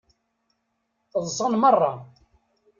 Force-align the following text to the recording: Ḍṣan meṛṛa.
Ḍṣan 1.25 1.53
meṛṛa. 1.61 1.93